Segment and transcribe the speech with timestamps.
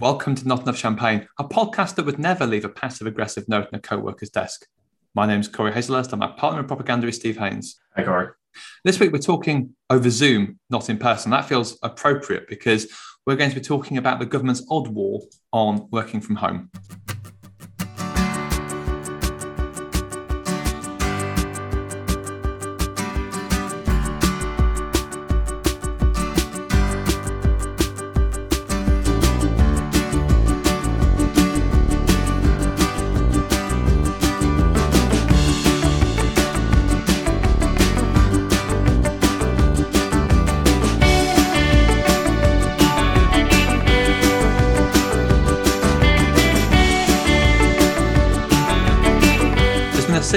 [0.00, 3.66] Welcome to Not Enough Champagne, a podcast that would never leave a passive aggressive note
[3.70, 4.66] on a co worker's desk.
[5.14, 6.14] My name is Corey Hazelhurst.
[6.14, 7.78] I'm a partner in propaganda with Steve Haynes.
[7.94, 8.28] Hi, Corey.
[8.82, 11.30] This week we're talking over Zoom, not in person.
[11.32, 12.90] That feels appropriate because
[13.26, 15.20] we're going to be talking about the government's odd war
[15.52, 16.70] on working from home.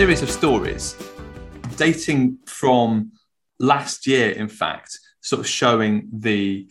[0.03, 0.98] Series of stories
[1.77, 3.09] dating from
[3.57, 6.67] last year, in fact, sort of showing the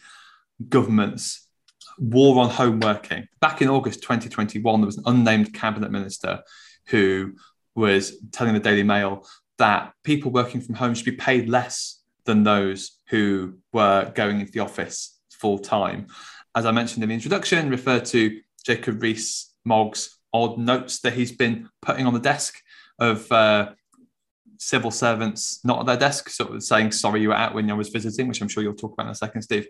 [0.69, 1.49] government's
[1.97, 3.27] war on home working.
[3.41, 6.43] Back in August 2021, there was an unnamed cabinet minister
[6.89, 7.33] who
[7.75, 12.45] was telling the Daily Mail that people working from home should be paid less than
[12.45, 16.07] those who were going into the office full time.
[16.55, 21.33] As I mentioned in the introduction, referred to Jacob Rees Mogg's odd notes that he's
[21.33, 22.57] been putting on the desk
[23.03, 23.73] of uh,
[24.59, 27.75] civil servants not at their desk, sort of saying sorry you were out when I
[27.75, 29.67] was visiting, which I'm sure you'll talk about in a second, Steve.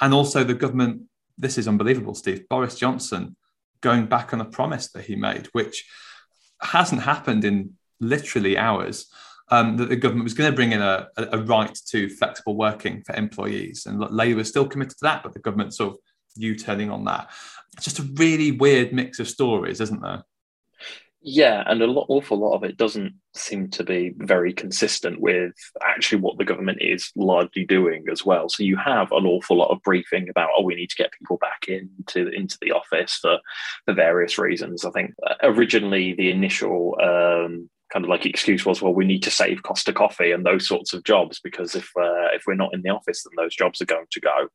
[0.00, 1.02] And also the government,
[1.38, 2.48] this is unbelievable, Steve.
[2.48, 3.36] Boris Johnson
[3.80, 5.84] going back on a promise that he made, which
[6.60, 9.06] hasn't happened in literally hours.
[9.48, 13.02] Um, that the government was going to bring in a, a, right to flexible working
[13.02, 15.98] for employees, and Labour is still committed to that, but the government sort of
[16.36, 17.30] U-turning on that.
[17.76, 20.22] It's just a really weird mix of stories, isn't there?
[21.24, 25.52] Yeah, and a lot, awful lot of it doesn't seem to be very consistent with
[25.80, 28.48] actually what the government is largely doing as well.
[28.48, 31.36] So you have an awful lot of briefing about, oh, we need to get people
[31.36, 33.38] back into into the office for
[33.84, 34.84] for various reasons.
[34.84, 39.22] I think uh, originally the initial um, kind of like excuse was, well, we need
[39.22, 42.72] to save Costa Coffee and those sorts of jobs because if uh, if we're not
[42.72, 44.48] in the office, then those jobs are going to go.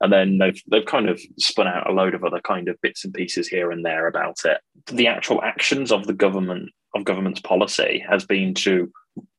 [0.00, 3.04] And then they've they've kind of spun out a load of other kind of bits
[3.04, 4.58] and pieces here and there about it.
[4.86, 8.92] The actual actions of the government of government's policy has been to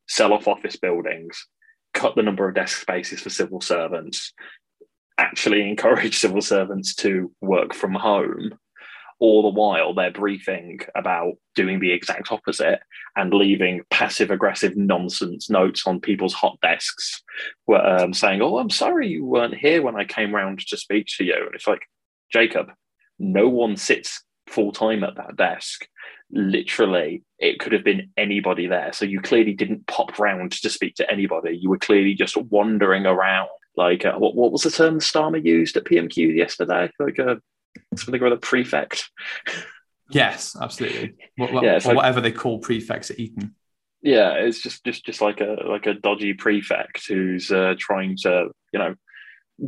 [0.08, 1.48] sell off office buildings,
[1.94, 4.34] cut the number of desk spaces for civil servants,
[5.18, 8.58] actually encourage civil servants to work from home
[9.20, 12.80] all the while they're briefing about doing the exact opposite
[13.16, 17.24] and leaving passive aggressive nonsense notes on people's hot desks
[17.74, 21.24] um, saying oh i'm sorry you weren't here when i came round to speak to
[21.24, 21.36] you.
[21.46, 21.82] And it's like
[22.32, 22.72] jacob
[23.20, 25.88] no one sits full time at that desk.
[26.32, 28.94] Literally it could have been anybody there.
[28.94, 31.58] So you clearly didn't pop round to speak to anybody.
[31.58, 35.76] You were clearly just wandering around like uh, what, what was the term Starmer used
[35.76, 36.90] at PMQ yesterday?
[37.00, 37.42] Like a
[37.96, 39.10] something or other prefect.
[40.10, 41.16] Yes, absolutely.
[41.38, 43.56] What, yeah, like, whatever they call prefects at Eton.
[44.02, 48.50] Yeah, it's just just just like a like a dodgy prefect who's uh, trying to
[48.72, 48.96] you know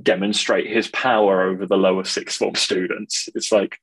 [0.03, 3.29] demonstrate his power over the lower sixth form students.
[3.33, 3.79] It's like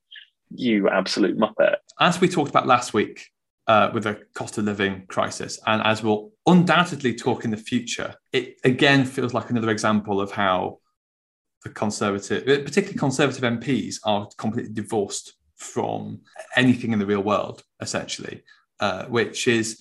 [0.55, 1.77] you absolute muppet.
[1.99, 3.31] As we talked about last week
[3.67, 8.15] uh, with the cost of living crisis, and as we'll undoubtedly talk in the future,
[8.33, 10.79] it again feels like another example of how
[11.71, 16.21] conservative, particularly conservative MPs, are completely divorced from
[16.57, 18.43] anything in the real world, essentially,
[18.81, 19.81] uh, which is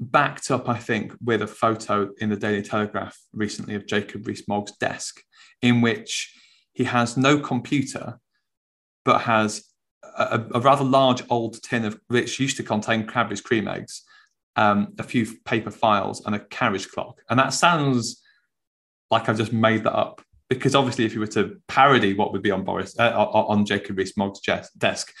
[0.00, 4.72] backed up, I think, with a photo in the Daily Telegraph recently of Jacob Rees-Mogg's
[4.72, 5.22] desk,
[5.62, 6.34] in which
[6.72, 8.18] he has no computer,
[9.04, 9.64] but has
[10.18, 14.02] a, a, rather large old tin of which used to contain Cadbury's cream eggs,
[14.56, 17.20] um, a few paper files, and a carriage clock.
[17.30, 18.22] And that sounds
[19.10, 22.42] like I've just made that up because obviously, if you were to parody what would
[22.42, 24.40] be on Boris uh, on Jacob Rees-Mogg's
[24.76, 25.12] desk,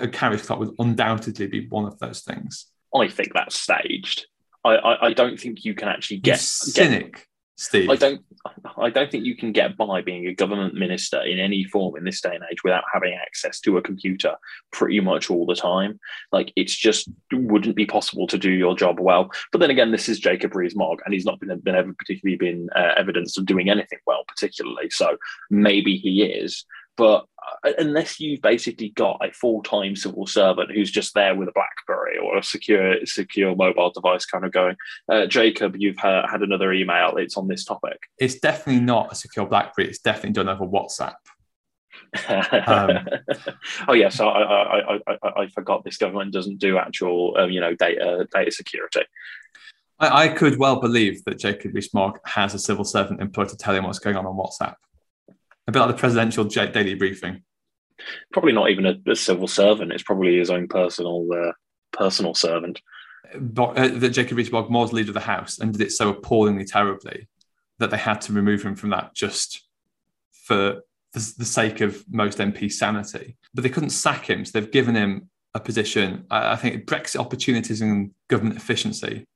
[0.00, 2.66] a carriage clock would undoubtedly be one of those things.
[2.94, 4.26] I think that's staged.
[4.64, 7.12] I, I, I don't think you can actually get you cynic.
[7.14, 7.26] Get,
[7.58, 7.90] Steve.
[7.90, 8.22] I don't
[8.76, 12.04] I don't think you can get by being a government minister in any form in
[12.04, 14.36] this day and age without having access to a computer
[14.70, 15.98] pretty much all the time.
[16.30, 19.30] Like it's just wouldn't be possible to do your job well.
[19.50, 22.68] But then again, this is Jacob Rees-Mogg, and he's not been, been ever particularly been
[22.76, 24.90] uh, evidence of doing anything well, particularly.
[24.90, 25.16] So
[25.50, 26.64] maybe he is.
[26.98, 27.26] But
[27.64, 32.18] uh, unless you've basically got a full-time civil servant who's just there with a BlackBerry
[32.18, 34.76] or a secure secure mobile device, kind of going,
[35.08, 37.16] uh, Jacob, you've had another email.
[37.16, 37.98] It's on this topic.
[38.18, 39.88] It's definitely not a secure BlackBerry.
[39.88, 41.14] It's definitely done over WhatsApp.
[42.66, 43.06] um,
[43.88, 47.50] oh yes, yeah, so I, I, I, I, forgot this government doesn't do actual, um,
[47.50, 49.02] you know, data data security.
[49.98, 53.74] I, I could well believe that Jacob Rees-Mogg has a civil servant employed to tell
[53.74, 54.74] him what's going on on WhatsApp
[55.68, 57.42] a bit like the presidential daily briefing.
[58.32, 59.92] Probably not even a, a civil servant.
[59.92, 61.52] It's probably his own personal uh,
[61.92, 62.80] personal servant.
[63.38, 66.64] But, uh, that Jacob Rees-Mogg was leader of the House and did it so appallingly
[66.64, 67.28] terribly
[67.78, 69.66] that they had to remove him from that just
[70.32, 70.80] for
[71.12, 73.36] the, the sake of most MPs' sanity.
[73.52, 76.24] But they couldn't sack him, so they've given him a position.
[76.30, 79.26] I, I think Brexit opportunities and government efficiency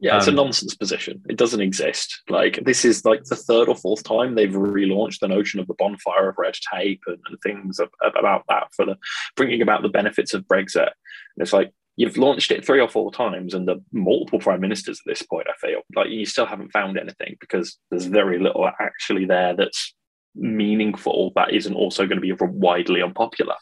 [0.00, 1.22] yeah, it's um, a nonsense position.
[1.28, 2.22] It doesn't exist.
[2.28, 5.74] Like this is like the third or fourth time they've relaunched the notion of the
[5.74, 8.96] bonfire of red tape and, and things about that for the
[9.36, 10.82] bringing about the benefits of Brexit.
[10.88, 14.98] And it's like you've launched it three or four times, and the multiple prime ministers
[14.98, 18.68] at this point, I feel like you still haven't found anything because there's very little
[18.80, 19.94] actually there that's
[20.34, 23.54] meaningful that isn't also going to be widely unpopular.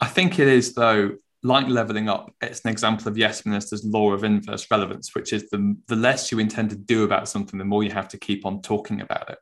[0.00, 4.12] I think it is though like leveling up, it's an example of yes minister's law
[4.12, 7.64] of inverse relevance, which is the the less you intend to do about something, the
[7.64, 9.38] more you have to keep on talking about it.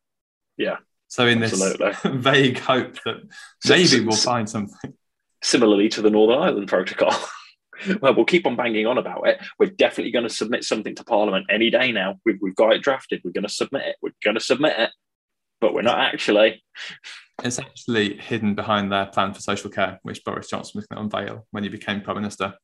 [0.56, 0.76] Yeah.
[1.08, 1.88] So in absolutely.
[1.90, 3.16] this vague hope that
[3.68, 4.92] maybe we'll find something.
[5.42, 7.14] Similarly to the Northern Ireland Protocol.
[8.02, 9.40] well, we'll keep on banging on about it.
[9.58, 12.16] We're definitely going to submit something to Parliament any day now.
[12.24, 13.22] We've, we've got it drafted.
[13.24, 13.96] We're going to submit it.
[14.02, 14.90] We're going to submit it,
[15.60, 16.62] but we're not actually.
[17.44, 21.18] It's actually hidden behind their plan for social care, which Boris Johnson was going to
[21.18, 22.54] unveil when he became Prime Minister.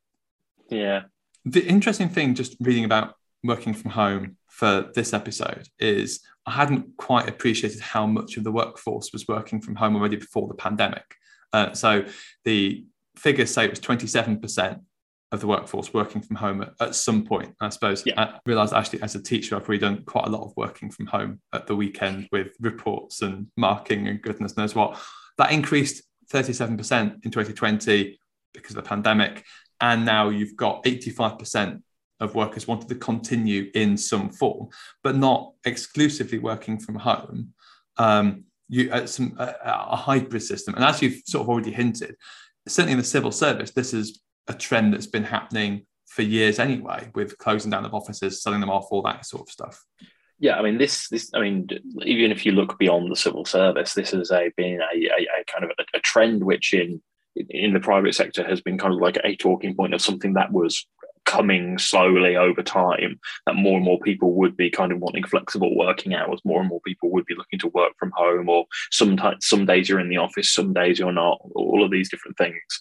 [0.68, 1.02] Yeah.
[1.44, 6.96] The interesting thing, just reading about working from home for this episode, is I hadn't
[6.96, 11.04] quite appreciated how much of the workforce was working from home already before the pandemic.
[11.52, 12.04] Uh, so
[12.44, 12.84] the
[13.16, 14.80] figures say it was 27%
[15.34, 17.54] of the workforce working from home at, at some point.
[17.60, 18.20] I suppose yeah.
[18.20, 21.06] I realised actually as a teacher, I've really done quite a lot of working from
[21.06, 24.98] home at the weekend with reports and marking and goodness knows what.
[25.38, 26.02] That increased
[26.32, 28.18] 37% in 2020
[28.52, 29.44] because of the pandemic.
[29.80, 31.82] And now you've got 85%
[32.20, 34.68] of workers wanted to continue in some form,
[35.02, 37.52] but not exclusively working from home.
[37.96, 42.16] Um, you uh, some uh, a hybrid system, and as you've sort of already hinted,
[42.66, 47.10] certainly in the civil service, this is a trend that's been happening for years anyway,
[47.14, 49.84] with closing down of offices, selling them off, all that sort of stuff.
[50.38, 51.08] Yeah, I mean this.
[51.08, 51.68] This, I mean,
[52.02, 55.44] even if you look beyond the civil service, this has a been a, a, a
[55.46, 57.00] kind of a, a trend which in
[57.36, 60.52] in the private sector has been kind of like a talking point of something that
[60.52, 60.86] was
[61.34, 65.76] coming slowly over time that more and more people would be kind of wanting flexible
[65.76, 69.44] working hours more and more people would be looking to work from home or sometimes
[69.44, 72.80] some days you're in the office some days you're not all of these different things.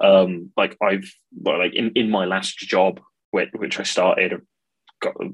[0.00, 1.10] Um like i've
[1.44, 3.00] like in, in my last job
[3.32, 4.40] which, which i started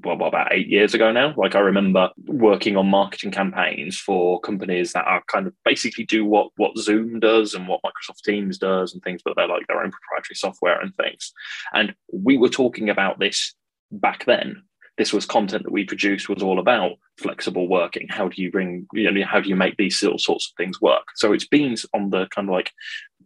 [0.04, 1.34] well, about eight years ago now.
[1.36, 6.24] Like I remember working on marketing campaigns for companies that are kind of basically do
[6.24, 9.82] what what Zoom does and what Microsoft Teams does and things, but they're like their
[9.82, 11.32] own proprietary software and things.
[11.72, 13.54] And we were talking about this
[13.90, 14.62] back then.
[14.96, 18.06] This was content that we produced was all about flexible working.
[18.08, 21.02] How do you bring, you know, how do you make these sorts of things work?
[21.16, 22.70] So it's been on the kind of like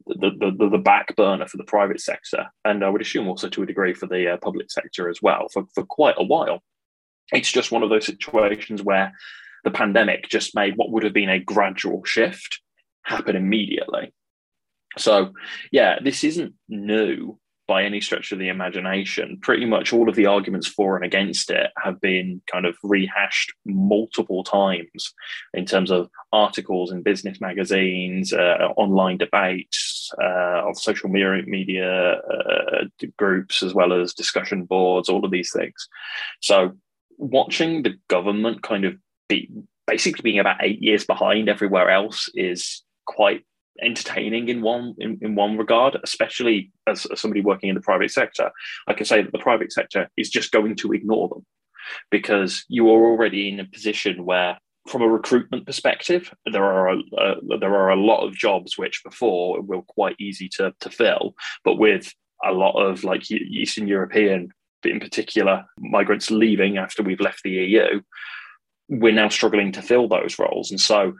[0.08, 3.62] the, the, the back burner for the private sector, and I would assume also to
[3.62, 6.62] a degree for the uh, public sector as well for, for quite a while.
[7.32, 9.12] It's just one of those situations where
[9.64, 12.60] the pandemic just made what would have been a gradual shift
[13.02, 14.12] happen immediately.
[14.96, 15.32] So,
[15.70, 17.38] yeah, this isn't new
[17.68, 19.38] by any stretch of the imagination.
[19.42, 23.52] Pretty much all of the arguments for and against it have been kind of rehashed
[23.66, 25.12] multiple times
[25.52, 32.84] in terms of articles in business magazines, uh, online debates, uh, of social media, uh,
[33.18, 35.88] groups, as well as discussion boards, all of these things.
[36.40, 36.72] So,
[37.18, 38.96] watching the government kind of
[39.28, 39.50] be
[39.86, 43.44] basically being about eight years behind everywhere else is quite
[43.82, 48.10] entertaining in one in, in one regard, especially as, as somebody working in the private
[48.10, 48.50] sector.
[48.86, 51.46] I can say that the private sector is just going to ignore them
[52.10, 54.58] because you are already in a position where
[54.88, 59.02] from a recruitment perspective, there are a, uh, there are a lot of jobs which
[59.04, 62.12] before were quite easy to, to fill, but with
[62.44, 64.50] a lot of like Eastern European,
[64.84, 68.00] in particular, migrants leaving after we've left the EU,
[68.88, 71.12] we're now struggling to fill those roles, and so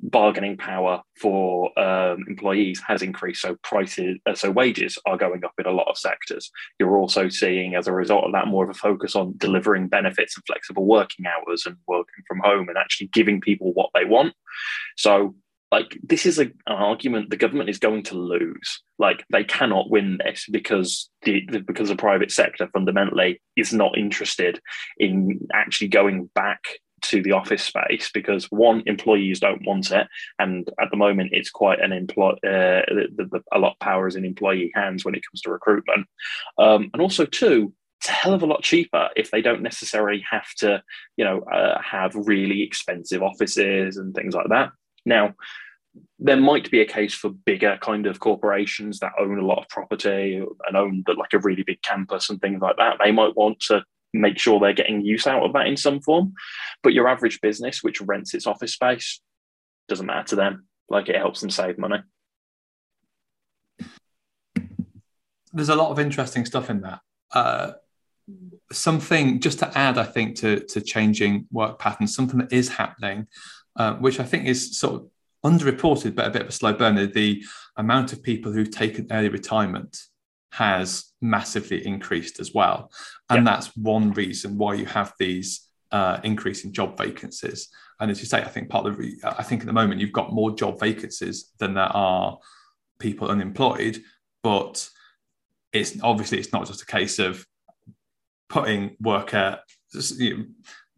[0.00, 5.52] bargaining power for um, employees has increased, so prices, uh, so wages are going up
[5.58, 6.50] in a lot of sectors.
[6.78, 10.36] You're also seeing, as a result of that, more of a focus on delivering benefits
[10.36, 14.34] and flexible working hours and working from home and actually giving people what they want.
[14.96, 15.34] So,
[15.70, 18.82] like, this is a, an argument the government is going to lose.
[18.98, 23.96] Like, they cannot win this because the, the because the private sector fundamentally is not
[23.96, 24.60] interested
[24.98, 26.60] in actually going back
[27.02, 30.06] to the office space because one employees don't want it.
[30.38, 34.06] And at the moment it's quite an employ uh, the, the, a lot of power
[34.06, 36.06] is in employee hands when it comes to recruitment.
[36.58, 40.24] Um, and also two it's a hell of a lot cheaper if they don't necessarily
[40.28, 40.82] have to
[41.16, 44.72] you know uh, have really expensive offices and things like that.
[45.06, 45.34] Now
[46.18, 49.68] there might be a case for bigger kind of corporations that own a lot of
[49.68, 52.96] property and own like a really big campus and things like that.
[53.02, 56.34] They might want to make sure they're getting use out of that in some form.
[56.82, 59.20] But your average business, which rents its office space,
[59.88, 60.66] doesn't matter to them.
[60.88, 61.98] Like it helps them save money.
[65.52, 67.00] There's a lot of interesting stuff in that.
[67.30, 67.72] Uh,
[68.70, 73.26] something just to add, I think, to, to changing work patterns, something that is happening,
[73.76, 75.08] uh, which I think is sort of
[75.44, 77.06] underreported, but a bit of a slow burner.
[77.06, 77.44] The
[77.76, 79.98] amount of people who've taken early retirement
[80.52, 82.90] has massively increased as well.
[83.30, 87.68] And that's one reason why you have these uh, increase in job vacancies.
[87.98, 90.12] And as you say, I think part of the, I think at the moment you've
[90.12, 92.38] got more job vacancies than there are
[92.98, 94.02] people unemployed,
[94.42, 94.88] but
[95.72, 97.46] it's obviously it's not just a case of
[98.50, 99.58] putting worker
[100.18, 100.44] you know,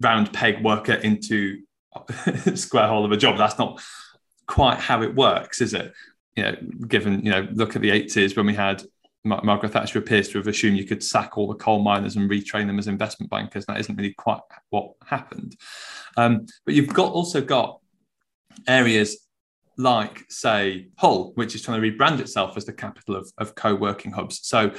[0.00, 1.62] round peg worker into
[2.54, 3.38] square hole of a job.
[3.38, 3.80] That's not
[4.46, 5.92] quite how it works, is it?
[6.34, 6.56] You know,
[6.88, 8.82] given you know, look at the eighties when we had
[9.24, 12.66] Margaret Thatcher appears to have assumed you could sack all the coal miners and retrain
[12.66, 13.64] them as investment bankers.
[13.66, 14.40] That isn't really quite
[14.70, 15.56] what happened.
[16.16, 17.80] Um, but you've got also got
[18.68, 19.16] areas
[19.78, 24.12] like, say, Hull, which is trying to rebrand itself as the capital of, of co-working
[24.12, 24.40] hubs.
[24.46, 24.72] So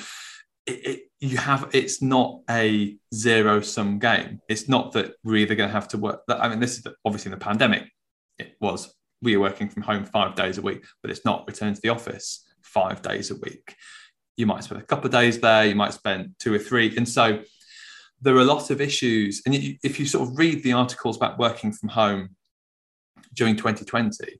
[0.67, 4.41] it, it, you have it's not a zero sum game.
[4.47, 6.21] It's not that we're either going to have to work.
[6.29, 7.89] I mean, this is the, obviously in the pandemic.
[8.37, 11.73] It was we are working from home five days a week, but it's not return
[11.73, 13.75] to the office five days a week.
[14.37, 15.65] You might spend a couple of days there.
[15.65, 17.41] You might spend two or three, and so
[18.21, 19.41] there are a lot of issues.
[19.45, 22.29] And if you sort of read the articles about working from home
[23.33, 24.39] during 2020,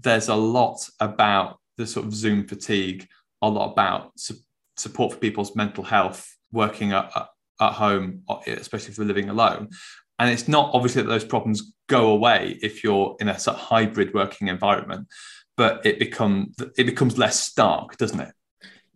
[0.00, 3.06] there's a lot about the sort of Zoom fatigue,
[3.42, 4.12] a lot about
[4.76, 7.10] support for people's mental health working at,
[7.60, 9.68] at home, uh, especially if they're living alone.
[10.18, 13.62] And it's not obviously that those problems go away if you're in a sort of
[13.62, 15.06] hybrid working environment,
[15.56, 18.32] but it become it becomes less stark, doesn't it?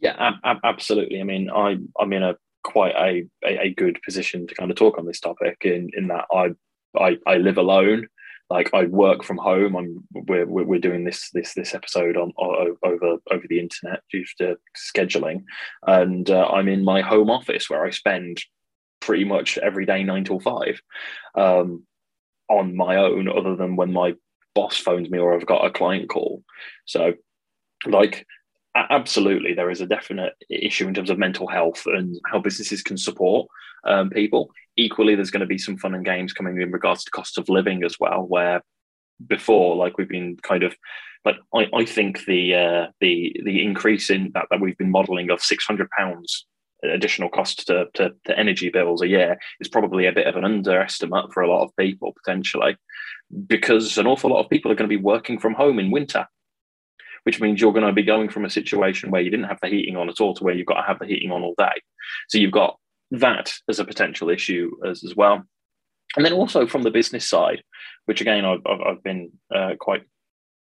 [0.03, 0.33] Yeah,
[0.65, 1.21] absolutely.
[1.21, 4.77] I mean, I I'm in a quite a, a, a good position to kind of
[4.77, 6.51] talk on this topic in in that I
[6.99, 8.09] I, I live alone
[8.53, 9.75] like I work from home.
[9.75, 14.57] I'm we're we're doing this this this episode on, over over the internet due to
[14.77, 15.45] scheduling,
[15.87, 18.43] and uh, I'm in my home office where I spend
[19.01, 20.81] pretty much every day nine till five,
[21.35, 21.85] um,
[22.51, 23.27] on my own.
[23.27, 24.15] Other than when my
[24.55, 26.43] boss phones me or I've got a client call.
[26.85, 27.15] So,
[27.87, 28.27] like
[28.75, 32.97] absolutely there is a definite issue in terms of mental health and how businesses can
[32.97, 33.49] support
[33.85, 34.51] um, people.
[34.77, 37.49] Equally there's going to be some fun and games coming in regards to cost of
[37.49, 38.63] living as well where
[39.27, 40.75] before like we've been kind of
[41.25, 45.31] like i, I think the uh, the the increase in that, that we've been modeling
[45.31, 46.47] of 600 pounds
[46.85, 50.45] additional cost to, to, to energy bills a year is probably a bit of an
[50.45, 52.77] underestimate for a lot of people potentially
[53.47, 56.27] because an awful lot of people are going to be working from home in winter
[57.25, 59.69] which means you're going to be going from a situation where you didn't have the
[59.69, 61.81] heating on at all to where you've got to have the heating on all day
[62.29, 62.77] so you've got
[63.13, 65.45] that as a potential issue as, as well.
[66.17, 67.63] And then also from the business side,
[68.07, 70.03] which again I've, I've, been uh, quite,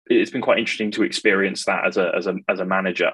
[0.07, 3.13] it's been quite interesting to experience that as a as a as a manager.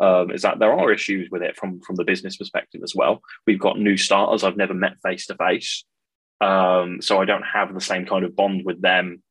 [0.00, 3.20] Um, is that there are issues with it from from the business perspective as well.
[3.46, 5.84] We've got new starters I've never met face to face,
[6.40, 9.22] so I don't have the same kind of bond with them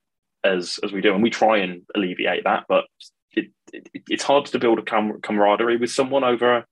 [0.43, 2.63] as as we do, and we try and alleviate that.
[2.69, 2.85] But
[3.35, 6.65] it, it, it's hard to build a camaraderie with someone over a,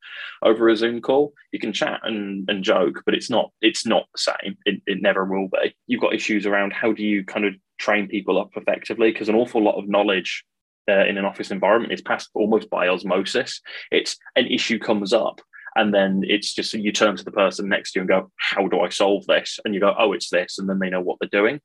[0.43, 1.33] over a Zoom call.
[1.51, 4.57] You can chat and, and joke, but it's not it's not the same.
[4.65, 5.75] It, it never will be.
[5.87, 9.35] You've got issues around how do you kind of train people up effectively because an
[9.35, 10.43] awful lot of knowledge
[10.89, 13.61] uh, in an office environment is passed almost by osmosis.
[13.91, 15.41] It's an issue comes up.
[15.73, 18.67] And then it's just you turn to the person next to you and go, How
[18.67, 19.57] do I solve this?
[19.63, 20.59] And you go, Oh, it's this.
[20.59, 21.61] And then they know what they're doing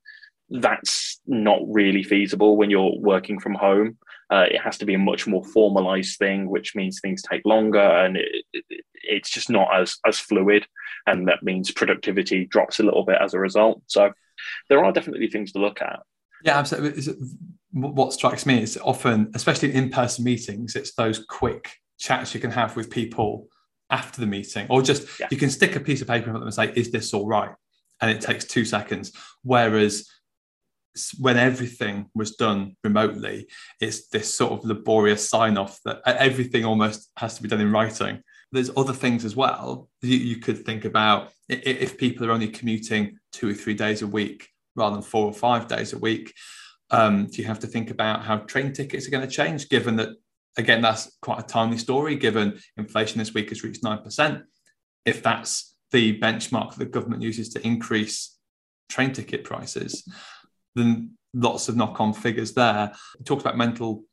[0.49, 3.97] that's not really feasible when you're working from home.
[4.29, 7.79] Uh, it has to be a much more formalized thing, which means things take longer,
[7.79, 10.65] and it, it, it's just not as as fluid,
[11.05, 13.81] and that means productivity drops a little bit as a result.
[13.87, 14.11] So
[14.69, 15.99] there are definitely things to look at.
[16.43, 17.13] Yeah, absolutely.
[17.71, 22.51] What strikes me is often, especially in in-person meetings, it's those quick chats you can
[22.51, 23.47] have with people
[23.89, 25.27] after the meeting, or just yeah.
[25.31, 27.13] you can stick a piece of paper in front of them and say, "Is this
[27.13, 27.51] all right?"
[28.01, 29.13] And it takes two seconds.
[29.43, 30.07] Whereas
[31.19, 33.47] when everything was done remotely,
[33.79, 37.71] it's this sort of laborious sign off that everything almost has to be done in
[37.71, 38.21] writing.
[38.51, 39.89] There's other things as well.
[40.01, 44.07] You, you could think about if people are only commuting two or three days a
[44.07, 46.33] week rather than four or five days a week.
[46.89, 49.97] Um, do you have to think about how train tickets are going to change, given
[49.97, 50.09] that,
[50.57, 54.43] again, that's quite a timely story, given inflation this week has reached 9%.
[55.05, 58.37] If that's the benchmark that the government uses to increase
[58.89, 60.07] train ticket prices,
[60.77, 62.91] then lots of knock-on figures there.
[63.17, 64.03] We talked about mental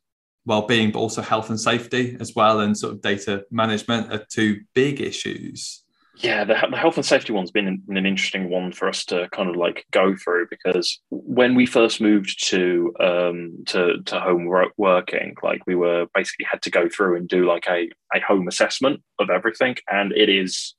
[0.45, 4.61] well-being, but also health and safety as well, and sort of data management are two
[4.73, 5.83] big issues.
[6.17, 9.27] Yeah, the, the health and safety one's been an, an, interesting one for us to
[9.33, 14.49] kind of like go through because when we first moved to um, to to home
[14.77, 18.47] working, like we were basically had to go through and do like a a home
[18.47, 20.75] assessment of everything, and it is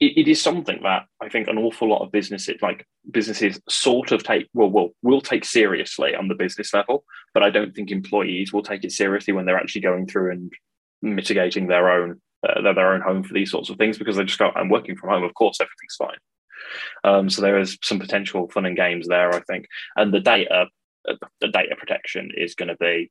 [0.00, 4.12] it, it is something that I think an awful lot of businesses, like businesses, sort
[4.12, 7.90] of take well, will will take seriously on the business level, but I don't think
[7.90, 10.52] employees will take it seriously when they're actually going through and
[11.02, 14.38] mitigating their own uh, their, own home for these sorts of things because they just
[14.38, 15.24] go, I'm working from home.
[15.24, 16.18] Of course, everything's fine.
[17.04, 20.66] Um, so there is some potential fun and games there, I think, and the data
[21.08, 23.10] uh, the data protection is going to be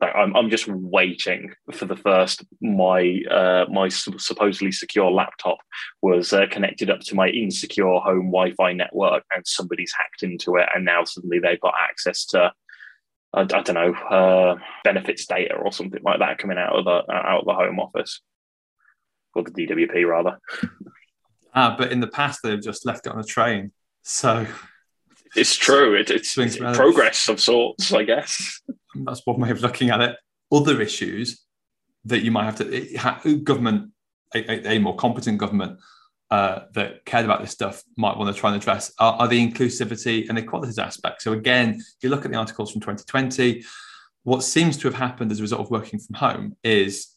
[0.00, 5.58] like I'm, I'm just waiting for the first my uh, my supposedly secure laptop
[6.02, 10.68] was uh, connected up to my insecure home Wi-Fi network, and somebody's hacked into it,
[10.74, 12.52] and now suddenly they've got access to
[13.34, 17.12] I, I don't know uh, benefits data or something like that coming out of the
[17.12, 18.20] out of the home office
[19.34, 20.38] or the DWP rather.
[21.54, 23.72] Ah, but in the past they've just left it on a train,
[24.02, 24.46] so
[25.36, 25.94] it's true.
[25.94, 28.60] It, it's, it's progress of sorts, I guess.
[28.94, 30.16] That's one way of looking at it.
[30.52, 31.42] Other issues
[32.04, 33.90] that you might have to government,
[34.34, 35.78] a, a, more competent government
[36.30, 39.50] uh, that cared about this stuff might want to try and address are, are the
[39.50, 41.24] inclusivity and equalities aspects.
[41.24, 43.64] So again, if you look at the articles from 2020,
[44.22, 47.12] what seems to have happened as a result of working from home is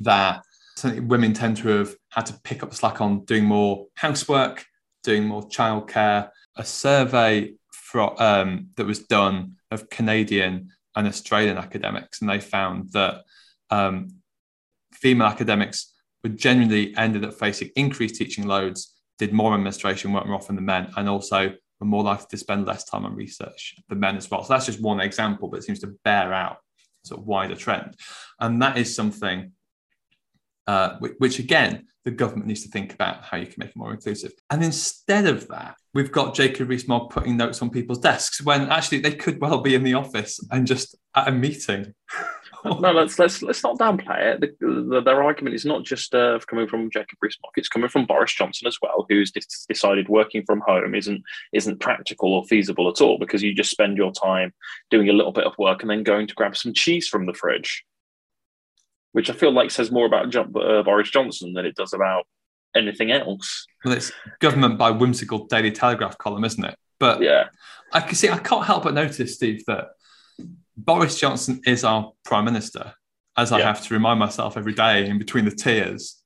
[0.00, 0.42] that
[0.84, 4.64] women tend to have had to pick up the slack on doing more housework,
[5.02, 6.28] doing more childcare.
[6.56, 7.54] A survey
[8.18, 13.22] um, that was done of Canadian and Australian academics, and they found that
[13.70, 14.08] um,
[14.92, 20.36] female academics were generally ended up facing increased teaching loads, did more administration work more
[20.36, 24.00] often than men, and also were more likely to spend less time on research than
[24.00, 24.42] men as well.
[24.42, 26.58] So that's just one example, but it seems to bear out
[27.04, 27.94] sort of wider trend,
[28.40, 29.52] and that is something
[30.66, 33.92] uh, which, again the government needs to think about how you can make it more
[33.92, 34.32] inclusive.
[34.48, 39.00] And instead of that, we've got Jacob Rees-Mogg putting notes on people's desks when actually
[39.00, 41.94] they could well be in the office and just at a meeting.
[42.64, 44.40] no, let's let's let's not downplay it.
[44.40, 48.06] The, the, their argument is not just uh, coming from Jacob Rees-Mogg; it's coming from
[48.06, 49.32] Boris Johnson as well, who's
[49.68, 53.96] decided working from home isn't isn't practical or feasible at all because you just spend
[53.96, 54.54] your time
[54.90, 57.34] doing a little bit of work and then going to grab some cheese from the
[57.34, 57.84] fridge
[59.16, 62.26] which I feel like says more about uh, Boris Johnson than it does about
[62.76, 63.66] anything else.
[63.82, 66.76] Well, it's government by whimsical Daily Telegraph column, isn't it?
[67.00, 67.44] But yeah,
[67.94, 68.28] I can see.
[68.28, 69.86] I can't help but notice, Steve, that
[70.76, 72.92] Boris Johnson is our prime minister,
[73.38, 73.64] as I yeah.
[73.64, 76.22] have to remind myself every day in between the tears.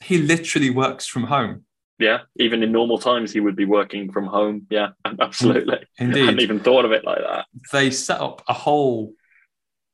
[0.00, 1.66] He literally works from home.
[1.98, 4.66] Yeah, even in normal times, he would be working from home.
[4.70, 5.80] Yeah, absolutely.
[5.98, 6.22] Indeed.
[6.22, 7.44] I hadn't even thought of it like that.
[7.70, 9.12] They set up a whole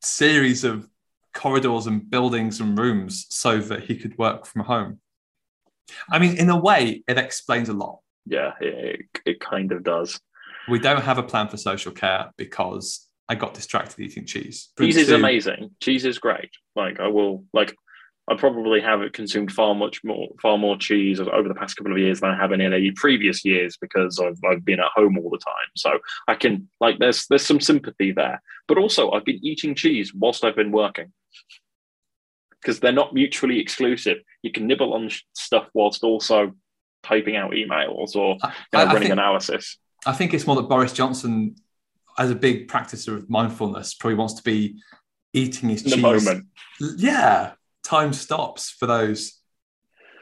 [0.00, 0.88] series of
[1.34, 5.00] corridors and buildings and rooms so that he could work from home.
[6.10, 8.00] I mean, in a way, it explains a lot.
[8.26, 10.18] Yeah, it, it kind of does.
[10.68, 14.70] We don't have a plan for social care because I got distracted eating cheese.
[14.78, 15.70] Cheese is amazing.
[15.80, 16.50] Cheese is great.
[16.74, 17.74] Like I will like
[18.30, 21.98] I probably have consumed far much more far more cheese over the past couple of
[21.98, 25.28] years than I have in any previous years because I've I've been at home all
[25.28, 25.68] the time.
[25.76, 28.40] So I can like there's there's some sympathy there.
[28.68, 31.12] But also I've been eating cheese whilst I've been working
[32.60, 34.18] because they're not mutually exclusive.
[34.42, 36.52] You can nibble on stuff whilst also
[37.02, 38.38] typing out emails or you
[38.72, 39.78] know, I, I running think, analysis.
[40.06, 41.56] I think it's more that Boris Johnson,
[42.18, 44.80] as a big practicer of mindfulness, probably wants to be
[45.32, 46.02] eating his In cheese.
[46.02, 46.46] moment.
[46.96, 49.40] Yeah, time stops for those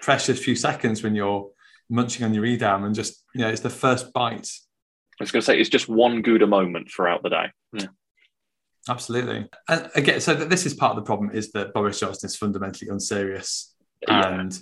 [0.00, 1.48] precious few seconds when you're
[1.88, 4.48] munching on your edam and just you know it's the first bite.
[5.20, 7.46] I was going to say it's just one Gouda moment throughout the day.
[7.72, 7.86] Yeah.
[8.88, 9.48] Absolutely.
[9.68, 12.90] And again, so this is part of the problem is that Boris Johnson is fundamentally
[12.90, 13.74] unserious.
[14.06, 14.40] Yeah.
[14.40, 14.58] And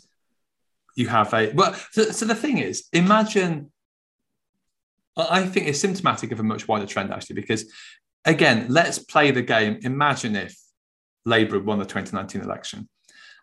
[0.95, 3.73] you have a well, so, so the thing is, imagine
[5.17, 7.73] I think it's symptomatic of a much wider trend actually, because
[8.25, 9.79] again, let's play the game.
[9.83, 10.57] Imagine if
[11.25, 12.89] Labour won the 2019 election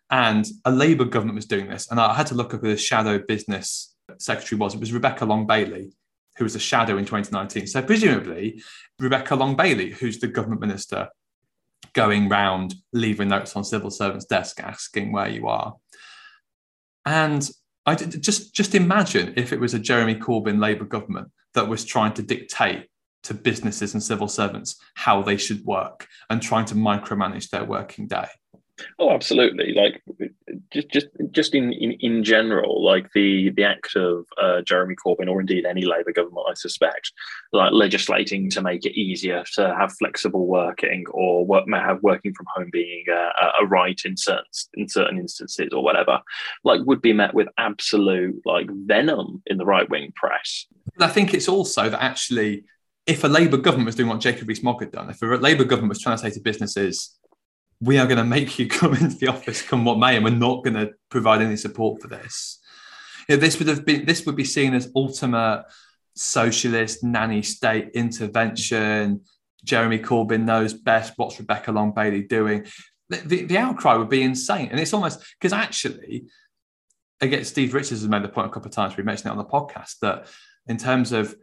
[0.09, 1.89] and a Labour government was doing this.
[1.89, 4.73] And I had to look up who the shadow business secretary was.
[4.73, 5.91] It was Rebecca Long Bailey
[6.37, 7.67] who was a shadow in 2019.
[7.67, 8.61] So presumably,
[8.99, 11.09] Rebecca Long Bailey, who's the government minister,
[11.93, 15.75] going round leaving notes on civil servants' desk asking where you are.
[17.05, 17.49] And
[17.85, 21.85] I did, just just imagine if it was a Jeremy Corbyn Labour government that was
[21.85, 22.87] trying to dictate
[23.23, 28.07] to businesses and civil servants how they should work and trying to micromanage their working
[28.07, 28.27] day.
[28.99, 29.73] Oh, absolutely.
[29.73, 30.03] Like
[30.71, 35.29] just just just in, in, in general, like the the act of uh, Jeremy Corbyn
[35.29, 37.11] or indeed any Labour government, I suspect,
[37.51, 42.45] like legislating to make it easier to have flexible working or work, have working from
[42.53, 46.19] home being a, a right in certain in certain instances or whatever,
[46.63, 50.65] like would be met with absolute like venom in the right wing press.
[50.99, 52.63] I think it's also that actually,
[53.05, 55.89] if a Labour government was doing what Jacob Rees-Mogg had done, if a Labour government
[55.89, 57.17] was trying to say to businesses
[57.79, 60.31] we are going to make you come into the office come what may and we're
[60.31, 62.59] not going to provide any support for this.
[63.27, 65.65] You know, this would have been this would be seen as ultimate
[66.15, 69.21] socialist nanny state intervention.
[69.63, 72.65] Jeremy corbyn knows best what's rebecca long bailey doing.
[73.09, 74.69] The, the, the outcry would be insane.
[74.69, 76.27] And it's almost because actually
[77.21, 79.37] again steve richards has made the point a couple of times we mentioned it on
[79.37, 80.27] the podcast that
[80.67, 81.35] in terms of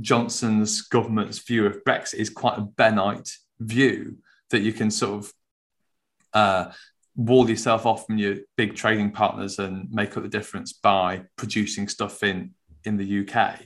[0.00, 4.16] johnson's government's view of brexit is quite a Bennite view
[4.50, 5.32] that you can sort of
[6.36, 6.70] uh,
[7.16, 11.88] wall yourself off from your big trading partners and make up the difference by producing
[11.88, 12.52] stuff in
[12.84, 13.60] in the UK.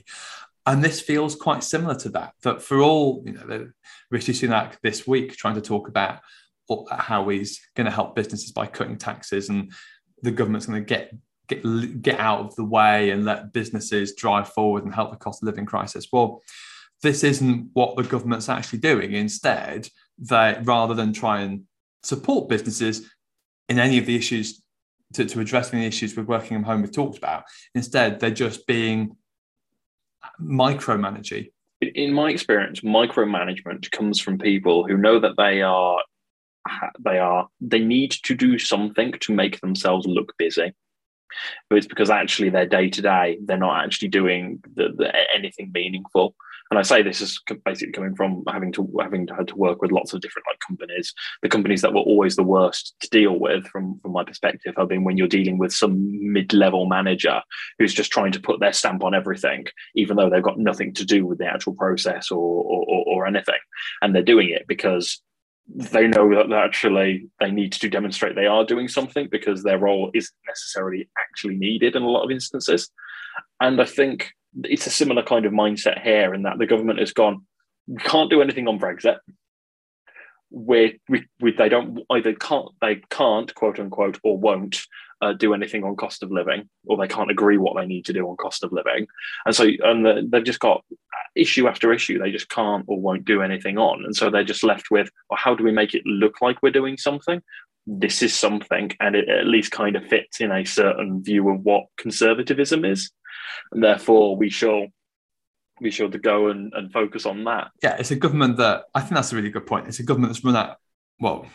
[0.65, 2.33] And this feels quite similar to that.
[2.43, 3.67] That for all, you know,
[4.09, 6.21] Rishi Sunak this week trying to talk about
[6.89, 9.73] how he's going to help businesses by cutting taxes and
[10.23, 11.13] the government's going to get
[11.47, 15.43] get get out of the way and let businesses drive forward and help the cost
[15.43, 16.07] of living crisis.
[16.13, 16.41] Well,
[17.03, 19.11] this isn't what the government's actually doing.
[19.11, 21.63] Instead, they rather than try and
[22.03, 23.09] support businesses
[23.69, 24.61] in any of the issues
[25.13, 27.43] to, to address any issues with working from home we've talked about.
[27.75, 29.15] Instead, they're just being
[30.41, 31.51] micromanaging.
[31.81, 35.99] In my experience, micromanagement comes from people who know that they are
[36.99, 40.71] they are they need to do something to make themselves look busy
[41.69, 45.71] but it's because actually their day to day they're not actually doing the, the, anything
[45.73, 46.35] meaningful
[46.71, 49.91] and I say this is basically coming from having to having had to work with
[49.91, 51.13] lots of different like companies.
[51.41, 54.87] The companies that were always the worst to deal with, from from my perspective, have
[54.87, 57.41] been when you're dealing with some mid level manager
[57.77, 61.05] who's just trying to put their stamp on everything, even though they've got nothing to
[61.05, 63.59] do with the actual process or or, or, or anything,
[64.01, 65.21] and they're doing it because
[65.67, 70.09] they know that actually they need to demonstrate they are doing something because their role
[70.13, 72.89] isn't necessarily actually needed in a lot of instances.
[73.59, 74.31] And I think
[74.63, 77.45] it's a similar kind of mindset here in that the government has gone,
[77.87, 79.17] we can't do anything on Brexit.
[80.51, 84.85] we we, we, they don't either can't they can't quote unquote or won't
[85.21, 88.13] uh, do anything on cost of living, or they can't agree what they need to
[88.13, 89.07] do on cost of living,
[89.45, 90.83] and so and the, they've just got
[91.35, 94.63] issue after issue they just can't or won't do anything on, and so they're just
[94.63, 97.41] left with, well, how do we make it look like we're doing something?
[97.87, 101.61] This is something, and it at least kind of fits in a certain view of
[101.61, 103.11] what conservatism is
[103.71, 104.87] and therefore we shall
[105.81, 107.71] we should go and, and focus on that.
[107.81, 109.87] Yeah, it's a government that I think that's a really good point.
[109.87, 110.77] It's a government that's run out.
[111.19, 111.47] Well,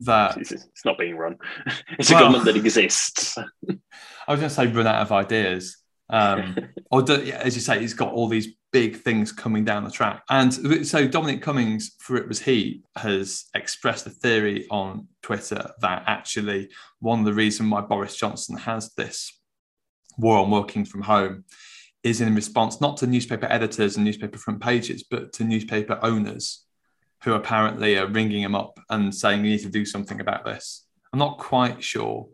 [0.00, 1.36] that it's, it's not being run.
[1.98, 3.38] It's well, a government that exists.
[3.38, 5.78] I was going to say run out of ideas.
[6.10, 6.56] Um,
[6.90, 9.90] or do, yeah, as you say, he's got all these big things coming down the
[9.90, 10.22] track.
[10.28, 16.04] And so Dominic Cummings, for It Was He, has expressed a theory on Twitter that
[16.06, 16.70] actually
[17.00, 19.37] one of the reason why Boris Johnson has this
[20.18, 21.44] war on working from home
[22.02, 26.64] is in response not to newspaper editors and newspaper front pages, but to newspaper owners
[27.24, 30.86] who apparently are ringing him up and saying you need to do something about this.
[31.12, 32.28] I'm not quite sure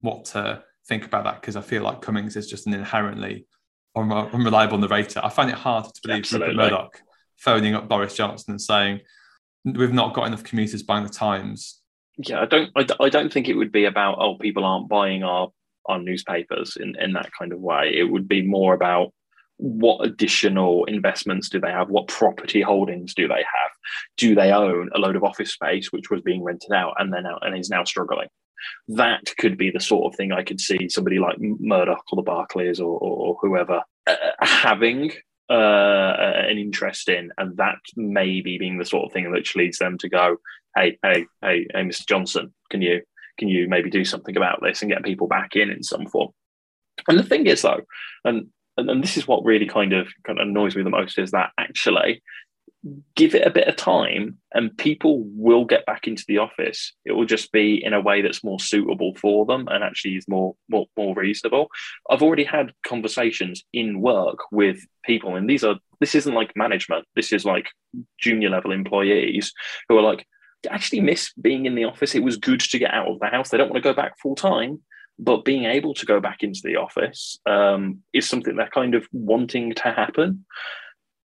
[0.00, 3.46] what to think about that because I feel like Cummings is just an inherently
[3.96, 5.20] unreliable narrator.
[5.22, 6.54] I find it hard to believe Absolutely.
[6.54, 7.00] Rupert Murdoch
[7.36, 9.00] phoning up Boris Johnson and saying
[9.64, 11.80] we've not got enough commuters buying the Times.
[12.18, 12.70] Yeah, I don't.
[12.76, 15.50] I, I don't think it would be about oh people aren't buying our
[15.88, 17.92] on newspapers in, in that kind of way.
[17.94, 19.12] It would be more about
[19.58, 21.88] what additional investments do they have?
[21.88, 23.70] What property holdings do they have?
[24.16, 27.24] Do they own a load of office space which was being rented out and then
[27.40, 28.28] and is now struggling?
[28.88, 32.22] That could be the sort of thing I could see somebody like Murdoch or the
[32.22, 35.12] Barclays or, or whoever uh, having
[35.48, 36.14] uh,
[36.48, 40.08] an interest in, and that maybe being the sort of thing which leads them to
[40.08, 40.36] go,
[40.76, 42.06] "Hey, hey, hey, hey, Mr.
[42.06, 43.02] Johnson, can you
[43.38, 46.30] can you maybe do something about this and get people back in in some form?
[47.08, 47.82] And the thing is, though,
[48.24, 51.18] and and, and this is what really kind of kind of annoys me the most
[51.18, 52.22] is that actually
[53.16, 56.92] give it a bit of time and people will get back into the office.
[57.04, 60.28] It will just be in a way that's more suitable for them and actually is
[60.28, 61.68] more more, more reasonable.
[62.10, 67.06] I've already had conversations in work with people and these are this isn't like management.
[67.16, 67.68] This is like
[68.20, 69.52] junior level employees
[69.88, 70.26] who are like
[70.70, 72.14] actually miss being in the office.
[72.14, 73.50] It was good to get out of the house.
[73.50, 74.80] They don't want to go back full time,
[75.18, 79.06] but being able to go back into the office um, is something they're kind of
[79.12, 80.44] wanting to happen.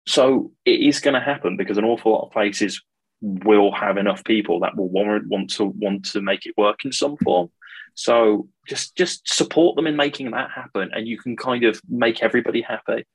[0.06, 2.82] So it is going to happen because an awful lot of places
[3.22, 6.92] will have enough people that will warrant want to want to make it work in
[6.92, 7.50] some form.
[7.96, 12.22] So just just support them in making that happen, and you can kind of make
[12.22, 13.06] everybody happy.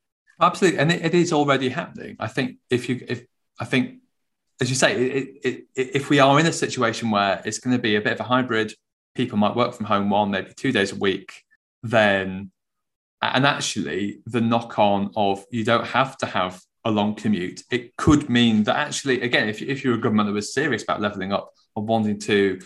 [0.40, 2.16] Absolutely, and it, it is already happening.
[2.18, 3.25] I think if you if
[3.61, 4.01] I think
[4.62, 7.83] as you say, it, it, if we are in a situation where it's going to
[7.83, 8.72] be a bit of a hybrid,
[9.16, 11.42] people might work from home one, maybe two days a week,
[11.83, 12.53] then
[13.20, 17.64] and actually the knock on of you don't have to have a long commute.
[17.72, 21.01] It could mean that actually, again, if, if you're a government that was serious about
[21.01, 22.61] levelling up or wanting to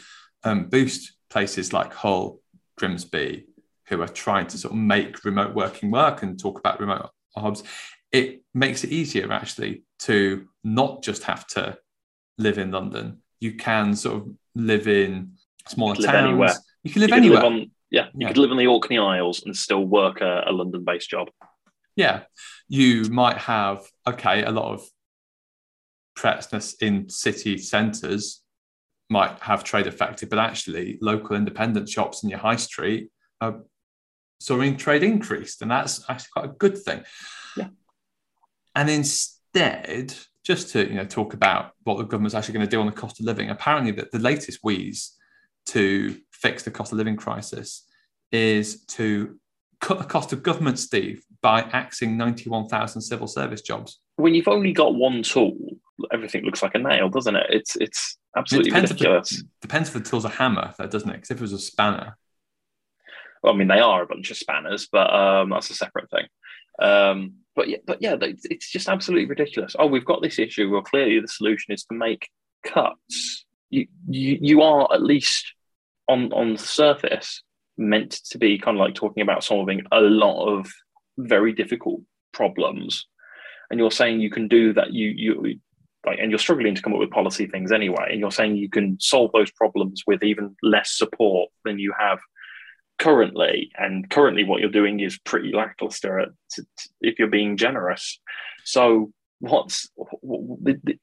[0.45, 2.41] um, boost places like Hull,
[2.77, 3.47] Grimsby,
[3.89, 7.63] who are trying to sort of make remote working work and talk about remote hubs,
[8.13, 11.79] it makes it easier actually to not just have to
[12.39, 13.23] live in London.
[13.41, 15.33] You can sort of live in
[15.69, 16.29] smaller live towns.
[16.29, 16.55] anywhere.
[16.83, 17.37] You can live You anywhere.
[17.43, 18.29] Live on, yeah, you Yeah.
[18.29, 21.29] could live in the Orkney Isles and still work a, a London-based job.
[21.97, 22.23] yeah,
[22.69, 24.85] you might have okay a lot of
[26.15, 28.43] presence in city centres
[29.09, 33.63] might have trade affected, but actually local independent shops in your high street are
[34.41, 37.03] saw trade increased, and that's actually quite a good thing.
[37.57, 37.69] Yeah.
[38.75, 40.15] And instead,
[40.47, 42.93] just to you know talk about what the government's actually going to do on the
[42.93, 45.17] cost of living, apparently that the latest wheeze
[45.67, 47.85] to fix the cost of living crisis
[48.31, 49.37] is to
[49.81, 53.99] cut the cost of government, Steve, by axing 91,000 civil service jobs.
[54.17, 55.57] When you've only got one tool,
[56.13, 57.47] everything looks like a nail, doesn't it?
[57.51, 59.31] It's it's It absolutely depends if, ridiculous.
[59.31, 61.15] the, depends if the tool's a hammer, though, doesn't it?
[61.15, 62.17] Because if it was a spanner,
[63.43, 66.27] Well, I mean, they are a bunch of spanners, but um, that's a separate thing.
[66.81, 69.75] Um, but yeah, but yeah, it's, just absolutely ridiculous.
[69.79, 70.71] Oh, we've got this issue.
[70.71, 72.29] Well, clearly the solution is to make
[72.63, 73.45] cuts.
[73.71, 75.55] You you, you are at least
[76.07, 77.43] on on the surface
[77.79, 80.71] meant to be kind of like talking about solving a lot of
[81.17, 83.07] very difficult problems,
[83.71, 84.93] and you're saying you can do that.
[84.93, 85.61] You you
[86.07, 88.69] like, and you're struggling to come up with policy things anyway, and you're saying you
[88.69, 92.19] can solve those problems with even less support than you have
[92.99, 96.27] currently and currently what you're doing is pretty lackluster
[97.01, 98.19] if you're being generous.
[98.65, 99.89] So what's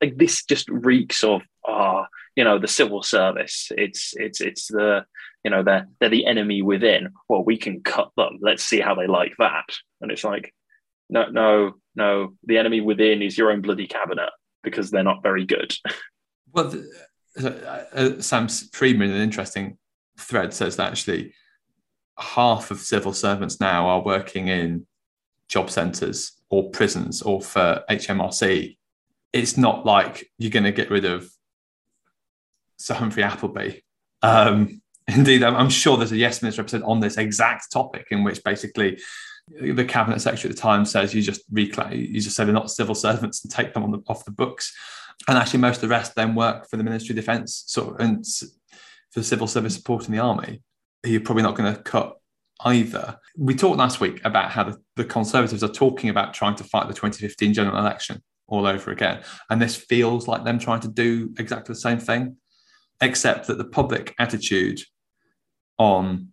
[0.01, 3.71] like this just reeks of ah you know the civil service.
[3.77, 5.05] It's it's it's the
[5.43, 7.13] you know they're they're the enemy within.
[7.29, 8.39] Well we can cut them.
[8.41, 9.65] Let's see how they like that.
[10.01, 10.53] And it's like
[11.09, 12.33] no no no.
[12.45, 14.31] The enemy within is your own bloody cabinet
[14.63, 15.73] because they're not very good.
[16.55, 16.87] Well, the,
[17.43, 19.79] uh, uh, Sam Friedman, an interesting
[20.19, 21.33] thread, says that actually
[22.17, 24.85] half of civil servants now are working in
[25.47, 28.77] job centres or prisons or for HMRC.
[29.31, 31.29] It's not like you're going to get rid of
[32.77, 33.79] Sir Humphrey Appleby.
[34.21, 38.43] Um, indeed, I'm, sure there's a Yes Minister episode on this exact topic in which
[38.43, 38.99] basically
[39.47, 42.71] the cabinet secretary at the time says you just reclaim, you just say they're not
[42.71, 44.73] civil servants and take them on the, off the books.
[45.27, 47.99] And actually, most of the rest then work for the Ministry of Defence sort of,
[47.99, 48.25] and
[49.11, 50.61] for civil service support in the army.
[51.05, 52.17] You're probably not going to cut
[52.65, 53.19] either.
[53.37, 56.87] We talked last week about how the, the Conservatives are talking about trying to fight
[56.87, 59.21] the 2015 general election all over again.
[59.49, 62.37] And this feels like them trying to do exactly the same thing,
[63.01, 64.81] except that the public attitude
[65.77, 66.29] on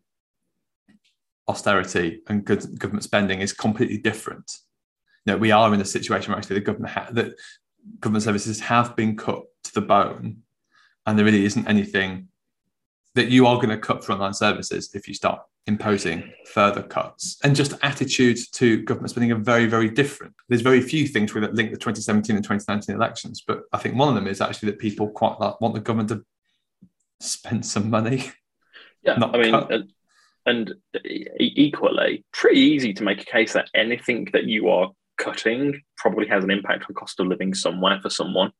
[1.48, 4.50] austerity and good government spending is completely different.
[5.26, 7.32] You know, we are in a situation where actually the government ha- that
[7.98, 10.42] government services have been cut to the bone,
[11.06, 12.28] and there really isn't anything
[13.14, 17.38] that you are going to cut frontline services if you start imposing further cuts.
[17.44, 20.34] And just attitudes to government spending are very, very different.
[20.48, 24.08] There's very few things that link the 2017 and 2019 elections, but I think one
[24.08, 26.24] of them is actually that people quite like, want the government to
[27.20, 28.30] spend some money.
[29.02, 29.82] Yeah, Not I mean, cut.
[30.44, 30.74] and,
[31.40, 36.44] equally, pretty easy to make a case that anything that you are cutting probably has
[36.44, 38.52] an impact on cost of living somewhere for someone.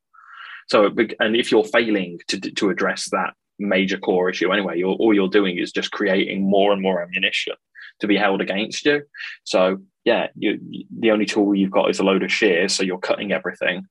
[0.71, 5.15] So, and if you're failing to to address that major core issue anyway, you're, all
[5.15, 7.55] you're doing is just creating more and more ammunition
[8.01, 9.03] to be held against you.
[9.45, 10.59] So, yeah, you,
[10.99, 13.87] the only tool you've got is a load of shares, so you're cutting everything.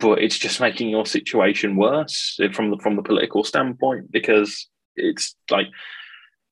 [0.00, 5.34] But it's just making your situation worse from the from the political standpoint because it's
[5.50, 5.66] like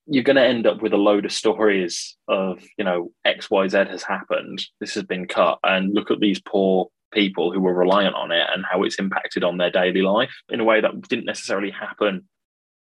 [0.06, 3.68] you're going to end up with a load of stories of you know X Y
[3.68, 7.74] Z has happened, this has been cut, and look at these poor people who were
[7.74, 11.00] reliant on it and how it's impacted on their daily life in a way that
[11.08, 12.28] didn't necessarily happen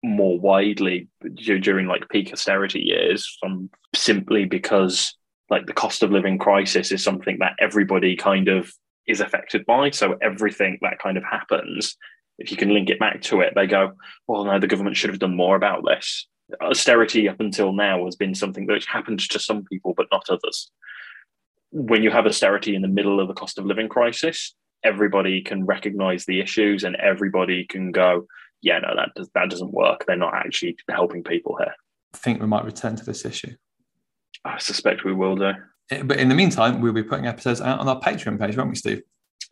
[0.04, 5.16] more widely during like peak austerity years um, simply because
[5.50, 8.72] like the cost of living crisis is something that everybody kind of
[9.06, 9.92] is affected by.
[9.92, 11.98] So everything that kind of happens
[12.40, 13.92] if you can link it back to it they go
[14.28, 16.26] well no the government should have done more about this.
[16.62, 20.72] Austerity up until now has been something that happened to some people but not others
[21.72, 24.54] when you have austerity in the middle of a cost of living crisis
[24.84, 28.26] everybody can recognize the issues and everybody can go,
[28.62, 30.06] yeah, no, that does, that doesn't work.
[30.06, 31.74] They're not actually helping people here.
[32.14, 33.56] I think we might return to this issue.
[34.44, 35.52] I suspect we will do.
[36.04, 38.76] But in the meantime, we'll be putting episodes out on our Patreon page, won't we,
[38.76, 39.02] Steve?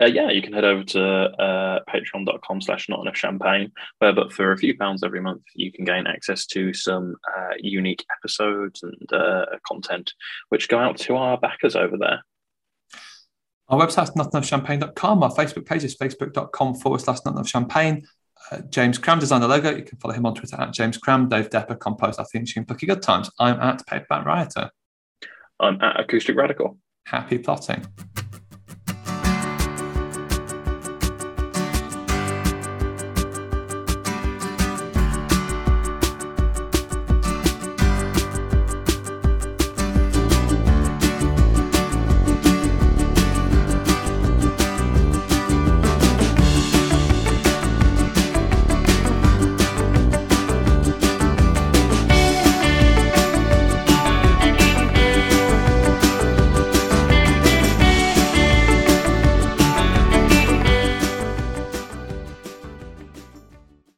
[0.01, 4.31] Uh, yeah, you can head over to uh, patreon.com slash not enough champagne, where but
[4.31, 8.81] for a few pounds every month, you can gain access to some uh, unique episodes
[8.83, 10.13] and uh, content
[10.49, 12.23] which go out to our backers over there.
[13.67, 15.21] Our website is notenoughchampagne.com.
[15.21, 18.07] Our Facebook page is facebook.com forward slash not enough champagne.
[18.51, 19.75] Uh, James Cram designed the logo.
[19.75, 21.27] You can follow him on Twitter at James Cram.
[21.27, 23.29] Dave Depper composed our theme tune, Plucky Good Times.
[23.37, 24.69] I'm at Paperback Rioter.
[25.59, 26.77] I'm at Acoustic Radical.
[27.05, 27.85] Happy plotting.